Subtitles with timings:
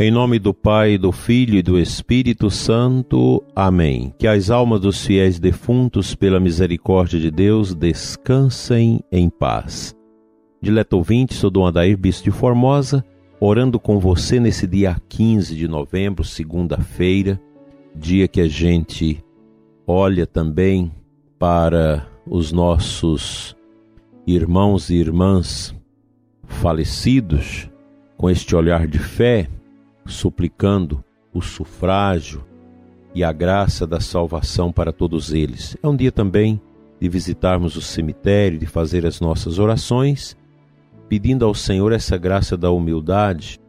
[0.00, 3.42] Em nome do Pai, do Filho e do Espírito Santo.
[3.52, 4.14] Amém.
[4.16, 9.96] Que as almas dos fiéis defuntos, pela misericórdia de Deus, descansem em paz.
[10.62, 13.04] Dileto ouvinte, sou Dom Adair Bispo de Formosa,
[13.40, 17.40] orando com você nesse dia 15 de novembro, segunda-feira,
[17.92, 19.20] dia que a gente
[19.84, 20.92] olha também
[21.40, 23.56] para os nossos
[24.24, 25.74] irmãos e irmãs
[26.44, 27.68] falecidos
[28.16, 29.48] com este olhar de fé
[30.08, 32.44] suplicando o sufrágio
[33.14, 35.76] e a graça da salvação para todos eles.
[35.82, 36.60] É um dia também
[37.00, 40.36] de visitarmos o cemitério, de fazer as nossas orações,
[41.08, 43.60] pedindo ao Senhor essa graça da humildade,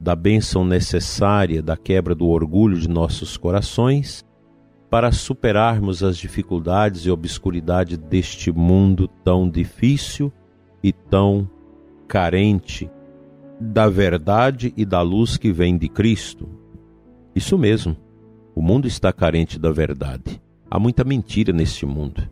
[0.00, 4.24] da bênção necessária, da quebra do orgulho de nossos corações,
[4.88, 10.32] para superarmos as dificuldades e obscuridade deste mundo tão difícil
[10.82, 11.48] e tão
[12.08, 12.90] carente
[13.60, 16.48] da verdade e da luz que vem de Cristo.
[17.34, 17.94] Isso mesmo,
[18.54, 20.40] o mundo está carente da verdade.
[20.70, 22.26] Há muita mentira neste mundo,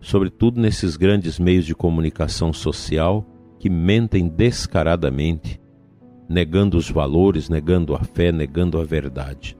[0.00, 3.24] sobretudo nesses grandes meios de comunicação social
[3.58, 5.60] que mentem descaradamente,
[6.28, 9.56] negando os valores, negando a fé, negando a verdade.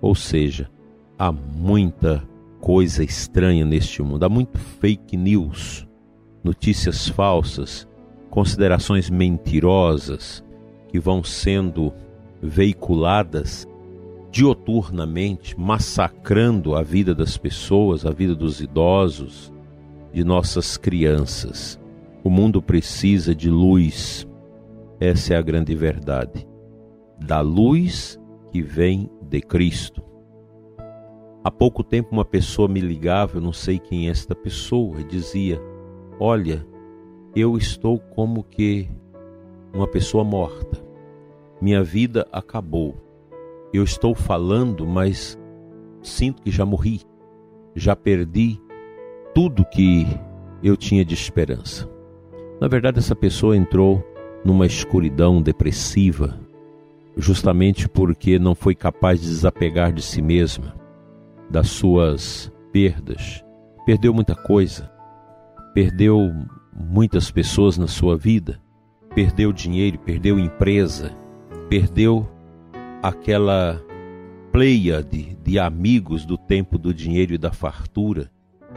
[0.00, 0.70] Ou seja,
[1.18, 2.22] há muita
[2.60, 5.88] coisa estranha neste mundo, há muito fake news,
[6.44, 7.88] notícias falsas
[8.32, 10.42] considerações mentirosas
[10.88, 11.92] que vão sendo
[12.40, 13.68] veiculadas
[14.30, 19.52] dioturnamente, massacrando a vida das pessoas, a vida dos idosos,
[20.14, 21.78] de nossas crianças.
[22.24, 24.26] O mundo precisa de luz.
[24.98, 26.48] Essa é a grande verdade.
[27.20, 28.18] Da luz
[28.50, 30.02] que vem de Cristo.
[31.44, 35.04] Há pouco tempo uma pessoa me ligava, eu não sei quem é esta pessoa, e
[35.04, 35.60] dizia:
[36.18, 36.64] Olha,
[37.34, 38.88] eu estou como que
[39.72, 40.82] uma pessoa morta.
[41.60, 42.94] Minha vida acabou.
[43.72, 45.38] Eu estou falando, mas
[46.02, 47.00] sinto que já morri.
[47.74, 48.60] Já perdi
[49.34, 50.06] tudo que
[50.62, 51.88] eu tinha de esperança.
[52.60, 54.04] Na verdade, essa pessoa entrou
[54.44, 56.38] numa escuridão depressiva,
[57.16, 60.74] justamente porque não foi capaz de desapegar de si mesma,
[61.48, 63.42] das suas perdas.
[63.86, 64.92] Perdeu muita coisa,
[65.72, 66.30] perdeu
[66.72, 68.60] muitas pessoas na sua vida,
[69.14, 71.12] perdeu dinheiro, perdeu empresa,
[71.68, 72.28] perdeu
[73.02, 73.82] aquela
[74.50, 78.30] pleia de, de amigos do tempo do dinheiro e da fartura,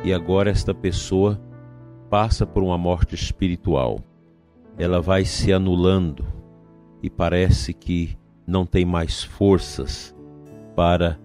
[0.03, 1.39] e agora esta pessoa
[2.09, 3.99] passa por uma morte espiritual.
[4.77, 6.25] Ela vai se anulando
[7.01, 10.15] e parece que não tem mais forças
[10.75, 11.19] para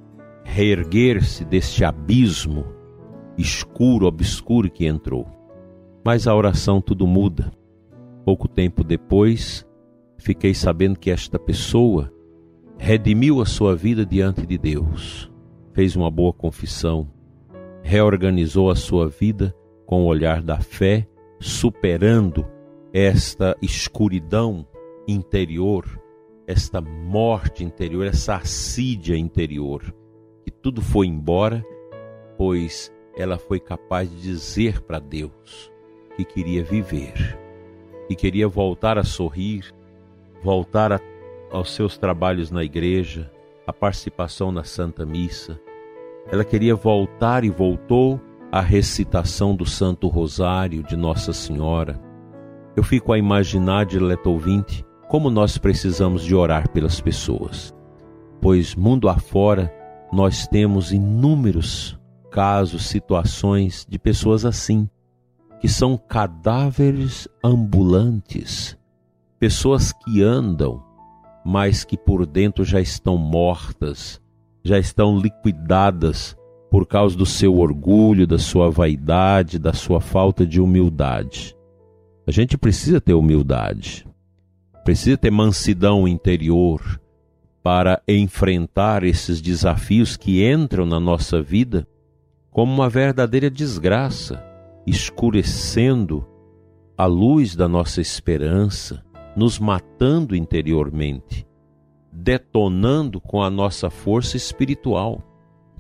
[0.45, 2.65] reerguer-se deste abismo
[3.37, 5.40] escuro, obscuro que entrou.
[6.05, 7.53] Mas a oração tudo muda.
[8.25, 9.67] Pouco tempo depois,
[10.19, 12.13] fiquei sabendo que esta pessoa
[12.79, 15.31] redimiu a sua vida diante de Deus,
[15.75, 17.09] fez uma boa confissão,
[17.83, 21.07] reorganizou a sua vida com o olhar da fé,
[21.39, 22.47] superando
[22.93, 24.67] esta escuridão
[25.07, 25.85] interior,
[26.47, 29.95] esta morte interior, essa assídia interior,
[30.45, 31.65] que tudo foi embora,
[32.37, 35.70] pois ela foi capaz de dizer para Deus:
[36.25, 37.39] que queria viver
[38.09, 39.73] e queria voltar a sorrir,
[40.43, 41.01] voltar a,
[41.51, 43.31] aos seus trabalhos na igreja,
[43.67, 45.61] a participação na Santa Missa.
[46.31, 48.21] Ela queria voltar e voltou
[48.51, 52.01] à recitação do Santo Rosário de Nossa Senhora.
[52.77, 57.75] Eu fico a imaginar, dileto ouvinte, como nós precisamos de orar pelas pessoas,
[58.41, 59.73] pois mundo afora
[60.13, 61.99] nós temos inúmeros
[62.31, 64.89] casos, situações de pessoas assim,
[65.61, 68.79] que são cadáveres ambulantes,
[69.39, 70.83] pessoas que andam,
[71.45, 74.19] mas que por dentro já estão mortas,
[74.65, 76.35] já estão liquidadas
[76.71, 81.55] por causa do seu orgulho, da sua vaidade, da sua falta de humildade.
[82.27, 84.07] A gente precisa ter humildade,
[84.83, 86.99] precisa ter mansidão interior
[87.63, 91.87] para enfrentar esses desafios que entram na nossa vida
[92.51, 94.50] como uma verdadeira desgraça
[94.87, 96.27] escurecendo
[96.97, 99.05] a luz da nossa esperança,
[99.37, 101.47] nos matando interiormente,
[102.13, 105.23] detonando com a nossa força espiritual.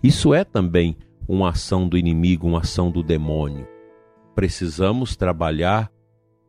[0.03, 0.97] Isso é também
[1.29, 3.67] uma ação do inimigo, uma ação do demônio.
[4.35, 5.91] Precisamos trabalhar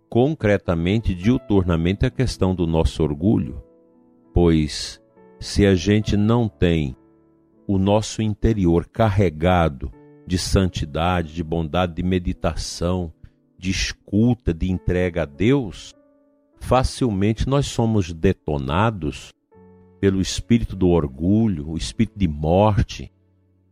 [0.09, 3.61] concretamente, diuturnamente, a questão do nosso orgulho,
[4.33, 5.01] pois
[5.39, 6.95] se a gente não tem
[7.67, 9.91] o nosso interior carregado
[10.31, 13.11] de santidade, de bondade, de meditação,
[13.57, 15.93] de escuta, de entrega a Deus,
[16.57, 19.33] facilmente nós somos detonados
[19.99, 23.11] pelo espírito do orgulho, o espírito de morte,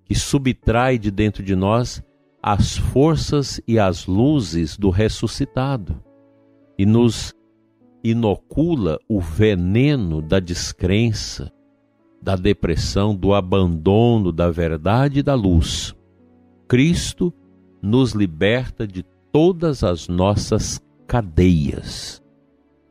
[0.04, 2.04] que subtrai de dentro de nós
[2.44, 6.04] as forças e as luzes do ressuscitado
[6.78, 7.34] e nos
[8.04, 11.54] inocula o veneno da descrença,
[12.22, 15.98] da depressão, do abandono da verdade e da luz.
[16.70, 17.34] Cristo
[17.82, 22.22] nos liberta de todas as nossas cadeias.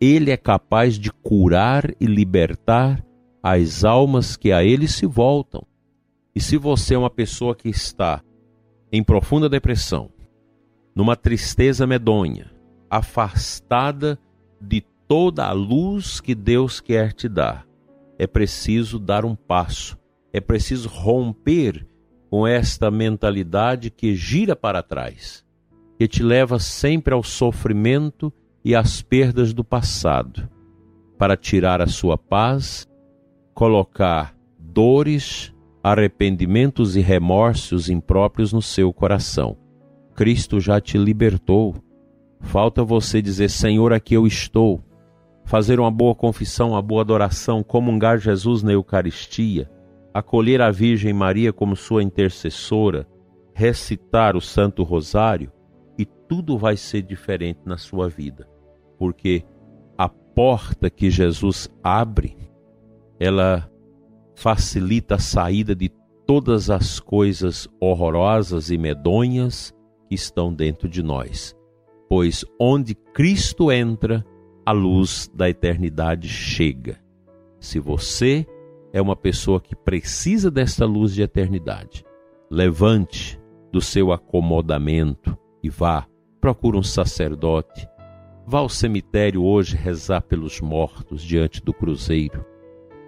[0.00, 3.06] Ele é capaz de curar e libertar
[3.40, 5.64] as almas que a ele se voltam.
[6.34, 8.20] E se você é uma pessoa que está
[8.90, 10.10] em profunda depressão,
[10.92, 12.50] numa tristeza medonha,
[12.90, 14.18] afastada
[14.60, 17.64] de toda a luz que Deus quer te dar,
[18.18, 19.96] é preciso dar um passo,
[20.32, 21.86] é preciso romper
[22.30, 25.44] com esta mentalidade que gira para trás,
[25.98, 28.32] que te leva sempre ao sofrimento
[28.64, 30.48] e às perdas do passado,
[31.16, 32.86] para tirar a sua paz,
[33.54, 35.52] colocar dores,
[35.82, 39.56] arrependimentos e remorsos impróprios no seu coração.
[40.14, 41.76] Cristo já te libertou.
[42.40, 44.80] Falta você dizer: Senhor, aqui eu estou.
[45.44, 49.70] Fazer uma boa confissão, uma boa adoração, comungar Jesus na Eucaristia,
[50.18, 53.06] acolher a Virgem Maria como sua intercessora,
[53.54, 55.52] recitar o Santo Rosário
[55.98, 58.48] e tudo vai ser diferente na sua vida,
[58.98, 59.44] porque
[59.96, 62.36] a porta que Jesus abre,
[63.18, 63.70] ela
[64.34, 65.90] facilita a saída de
[66.26, 69.72] todas as coisas horrorosas e medonhas
[70.08, 71.56] que estão dentro de nós.
[72.08, 74.24] Pois onde Cristo entra,
[74.64, 76.98] a luz da eternidade chega.
[77.58, 78.46] Se você
[78.98, 82.04] é uma pessoa que precisa desta luz de eternidade,
[82.50, 83.40] levante
[83.72, 86.06] do seu acomodamento e vá,
[86.40, 87.88] procure um sacerdote,
[88.46, 92.44] vá ao cemitério hoje rezar pelos mortos diante do cruzeiro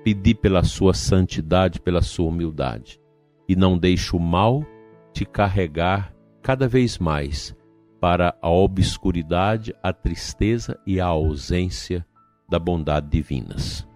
[0.02, 3.00] pedir pela sua santidade, pela sua humildade.
[3.48, 4.64] E não deixe o mal
[5.12, 7.54] te carregar cada vez mais
[8.00, 12.06] para a obscuridade, a tristeza e a ausência
[12.48, 13.86] da bondade divinas.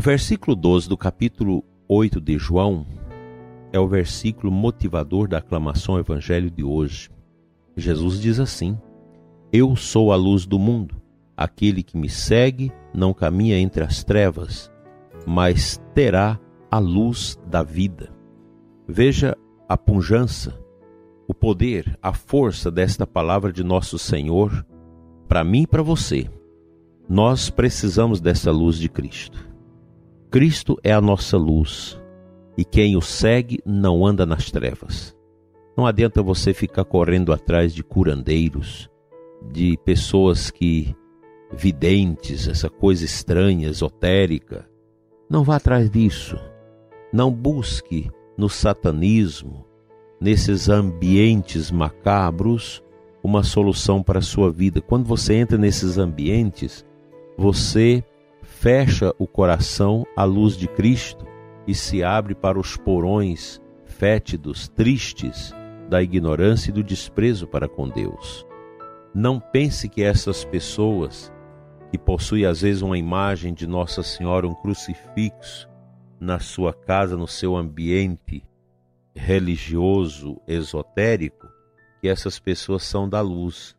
[0.00, 2.86] O versículo 12 do capítulo 8 de João
[3.70, 7.10] é o versículo motivador da aclamação ao evangelho de hoje.
[7.76, 8.78] Jesus diz assim:
[9.52, 11.02] eu sou a luz do mundo.
[11.36, 14.72] Aquele que me segue não caminha entre as trevas,
[15.26, 18.10] mas terá a luz da vida.
[18.88, 19.36] Veja
[19.68, 20.58] a pujança,
[21.28, 24.64] o poder, a força desta palavra de nosso Senhor
[25.28, 26.26] para mim e para você.
[27.06, 29.49] Nós precisamos dessa luz de Cristo.
[30.30, 32.00] Cristo é a nossa luz
[32.56, 35.16] e quem o segue não anda nas trevas.
[35.76, 38.88] Não adianta você ficar correndo atrás de curandeiros,
[39.50, 40.94] de pessoas que
[41.52, 44.68] videntes, essa coisa estranha, esotérica.
[45.28, 46.38] Não vá atrás disso.
[47.12, 49.66] Não busque no satanismo,
[50.20, 52.80] nesses ambientes macabros,
[53.20, 54.80] uma solução para a sua vida.
[54.80, 56.86] Quando você entra nesses ambientes,
[57.36, 58.04] você
[58.60, 61.26] fecha o coração à luz de Cristo
[61.66, 65.54] e se abre para os porões fétidos, tristes
[65.88, 68.46] da ignorância e do desprezo para com Deus.
[69.14, 71.32] Não pense que essas pessoas
[71.90, 75.66] que possuem às vezes uma imagem de Nossa Senhora, um crucifixo
[76.20, 78.44] na sua casa, no seu ambiente
[79.14, 81.48] religioso, esotérico,
[81.98, 83.74] que essas pessoas são da luz.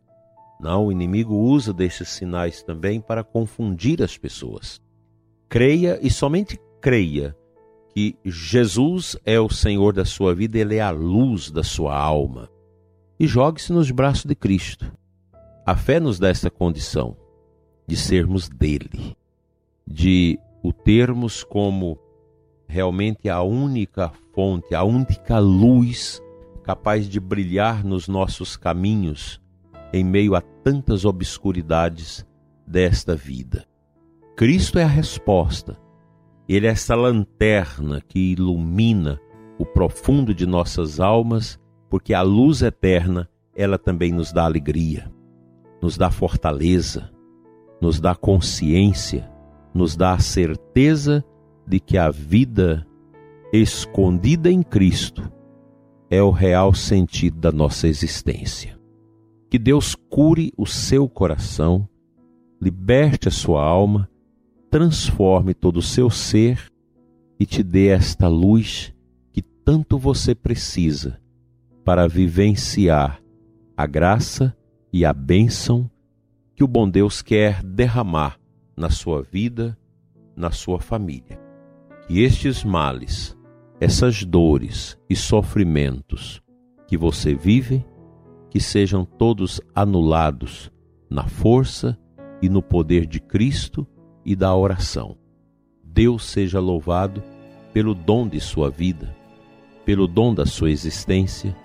[0.62, 4.80] Não, o inimigo usa desses sinais também para confundir as pessoas.
[5.48, 7.36] Creia e somente creia
[7.92, 12.48] que Jesus é o Senhor da sua vida, ele é a luz da sua alma.
[13.18, 14.90] E jogue-se nos braços de Cristo.
[15.66, 17.16] A fé nos dá essa condição
[17.84, 19.16] de sermos dele,
[19.84, 21.98] de o termos como
[22.68, 26.22] realmente a única fonte, a única luz
[26.62, 29.41] capaz de brilhar nos nossos caminhos
[29.92, 32.26] em meio a tantas obscuridades
[32.66, 33.66] desta vida.
[34.36, 35.78] Cristo é a resposta.
[36.48, 39.20] Ele é essa lanterna que ilumina
[39.58, 41.58] o profundo de nossas almas,
[41.88, 45.12] porque a luz eterna, ela também nos dá alegria
[45.82, 47.10] nos dá fortaleza,
[47.80, 49.28] nos dá consciência,
[49.74, 51.24] nos dá a certeza
[51.66, 52.86] de que a vida
[53.52, 55.30] escondida em Cristo
[56.08, 58.78] é o real sentido da nossa existência.
[59.52, 61.86] Que Deus cure o seu coração,
[62.58, 64.08] liberte a sua alma,
[64.70, 66.72] transforme todo o seu ser
[67.38, 68.94] e te dê esta luz
[69.30, 71.20] que tanto você precisa
[71.84, 73.20] para vivenciar
[73.76, 74.56] a graça
[74.90, 75.90] e a bênção
[76.56, 78.40] que o bom Deus quer derramar
[78.74, 79.78] na sua vida,
[80.34, 81.38] na sua família.
[82.08, 83.36] Que estes males,
[83.78, 86.40] essas dores e sofrimentos
[86.86, 87.84] que você vive,
[88.52, 90.70] que sejam todos anulados
[91.08, 91.98] na força
[92.42, 93.86] e no poder de Cristo
[94.26, 95.16] e da oração.
[95.82, 97.22] Deus seja louvado
[97.72, 99.16] pelo dom de sua vida,
[99.86, 101.56] pelo dom da sua existência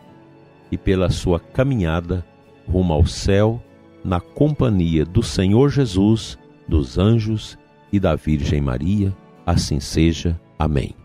[0.71, 2.25] e pela sua caminhada
[2.65, 3.61] rumo ao céu
[4.01, 6.39] na companhia do Senhor Jesus,
[6.69, 7.57] dos anjos
[7.91, 9.13] e da Virgem Maria.
[9.45, 10.39] Assim seja.
[10.57, 10.95] Amém.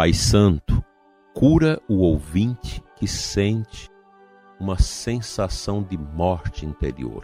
[0.00, 0.82] Pai Santo,
[1.34, 3.90] cura o ouvinte que sente
[4.58, 7.22] uma sensação de morte interior.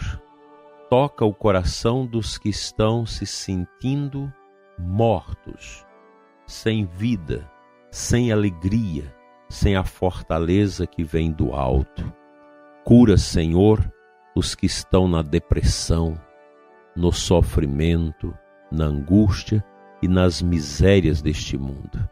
[0.91, 4.31] Toca o coração dos que estão se sentindo
[4.79, 5.87] mortos,
[6.47, 7.51] sem vida,
[7.91, 9.11] sem alegria,
[9.49, 12.13] sem a fortaleza que vem do alto.
[12.85, 13.91] Cura, Senhor,
[14.35, 16.21] os que estão na depressão,
[16.95, 18.37] no sofrimento,
[18.71, 19.65] na angústia
[20.03, 22.07] e nas misérias deste mundo.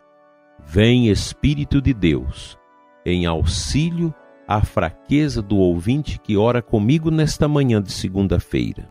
[0.67, 2.59] Vem, Espírito de Deus,
[3.05, 4.15] em auxílio
[4.47, 8.91] à fraqueza do ouvinte que ora comigo nesta manhã de segunda-feira.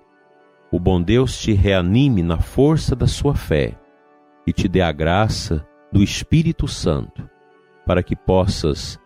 [0.72, 3.78] O bom Deus te reanime na força da sua fé
[4.48, 7.30] e te dê a graça do Espírito Santo
[7.86, 9.00] para que possas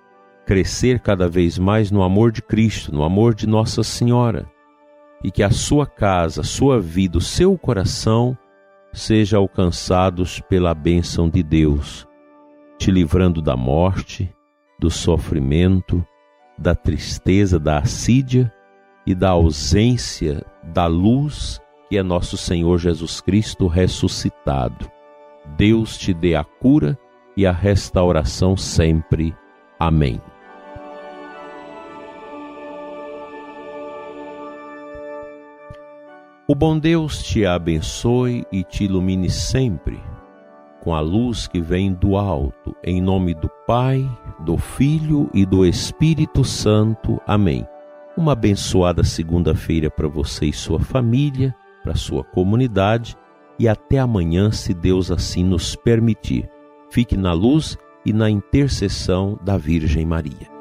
[0.45, 4.49] crescer cada vez mais no amor de Cristo, no amor de Nossa Senhora,
[5.21, 8.37] e que a sua casa, a sua vida, o seu coração
[8.93, 12.06] sejam alcançados pela bênção de Deus,
[12.77, 14.31] te livrando da morte,
[14.79, 16.05] do sofrimento,
[16.57, 18.51] da tristeza, da assídia
[19.05, 24.91] e da ausência da luz que é nosso Senhor Jesus Cristo ressuscitado.
[25.55, 26.97] Deus te dê a cura
[27.35, 29.33] e a restauração sempre.
[29.79, 30.21] Amém.
[36.49, 40.01] O bom Deus te abençoe e te ilumine sempre
[40.87, 44.09] com a luz que vem do alto, em nome do Pai,
[44.45, 47.19] do Filho e do Espírito Santo.
[47.27, 47.67] Amém.
[48.15, 51.53] Uma abençoada segunda-feira para você e sua família,
[51.83, 53.17] para sua comunidade
[53.59, 56.49] e até amanhã, se Deus assim nos permitir.
[56.89, 60.56] Fique na luz e na intercessão da Virgem Maria.